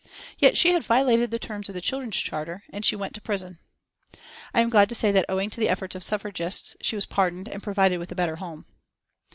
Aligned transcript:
Yet 0.39 0.57
she 0.57 0.71
had 0.71 0.81
violated 0.83 1.29
the 1.29 1.37
terms 1.37 1.69
of 1.69 1.75
the 1.75 1.79
"Children's 1.81 2.17
Charter" 2.17 2.63
and 2.73 2.83
she 2.83 2.95
went 2.95 3.13
to 3.13 3.21
prison. 3.21 3.59
I 4.51 4.59
am 4.61 4.71
glad 4.71 4.89
to 4.89 4.95
say 4.95 5.11
that 5.11 5.25
owing 5.29 5.51
to 5.51 5.59
the 5.59 5.69
efforts 5.69 5.95
of 5.95 6.03
suffragists 6.03 6.75
she 6.81 6.95
was 6.95 7.05
pardoned 7.05 7.47
and 7.47 7.61
provided 7.61 7.99
with 7.99 8.11
a 8.11 8.15
better 8.15 8.37
home. 8.37 8.65